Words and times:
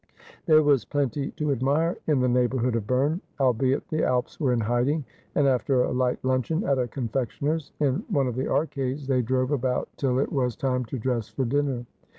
There 0.47 0.63
was 0.63 0.83
plenty 0.83 1.29
to 1.37 1.51
admire 1.51 1.95
in 2.07 2.21
the 2.21 2.27
neighbourhood 2.27 2.75
of 2.75 2.87
Berne, 2.87 3.21
albeit 3.39 3.87
the 3.89 4.03
Alps 4.03 4.39
were 4.39 4.51
in 4.51 4.61
hiding, 4.61 5.05
and 5.35 5.45
after 5.47 5.83
a 5.83 5.91
light 5.91 6.17
luncheon 6.25 6.63
at 6.63 6.79
a 6.79 6.87
confectioner's 6.87 7.71
in 7.79 8.03
one 8.09 8.25
of 8.25 8.33
the 8.35 8.47
arcades, 8.49 9.05
they 9.05 9.21
drove 9.21 9.51
about 9.51 9.89
till 9.97 10.17
it 10.17 10.31
was 10.31 10.55
time 10.55 10.85
to 10.85 10.97
dress 10.97 11.29
for 11.29 11.45
dinner. 11.45 11.85